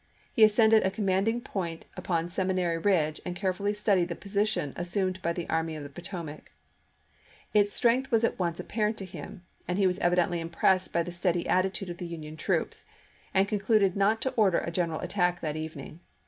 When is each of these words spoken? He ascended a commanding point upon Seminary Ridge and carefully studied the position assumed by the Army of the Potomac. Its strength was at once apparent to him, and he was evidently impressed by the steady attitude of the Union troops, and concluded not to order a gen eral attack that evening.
He 0.33 0.43
ascended 0.43 0.81
a 0.81 0.89
commanding 0.89 1.41
point 1.41 1.85
upon 1.95 2.27
Seminary 2.27 2.79
Ridge 2.79 3.21
and 3.23 3.35
carefully 3.35 3.71
studied 3.71 4.07
the 4.07 4.15
position 4.15 4.73
assumed 4.75 5.21
by 5.21 5.31
the 5.31 5.47
Army 5.47 5.75
of 5.75 5.83
the 5.83 5.91
Potomac. 5.91 6.51
Its 7.53 7.71
strength 7.71 8.09
was 8.09 8.23
at 8.23 8.39
once 8.39 8.59
apparent 8.59 8.97
to 8.97 9.05
him, 9.05 9.43
and 9.67 9.77
he 9.77 9.85
was 9.85 9.99
evidently 9.99 10.39
impressed 10.39 10.91
by 10.91 11.03
the 11.03 11.11
steady 11.11 11.47
attitude 11.47 11.91
of 11.91 11.97
the 11.97 12.07
Union 12.07 12.35
troops, 12.35 12.85
and 13.31 13.47
concluded 13.47 13.95
not 13.95 14.21
to 14.23 14.31
order 14.33 14.57
a 14.61 14.71
gen 14.71 14.89
eral 14.89 15.03
attack 15.03 15.39
that 15.41 15.55
evening. 15.55 15.99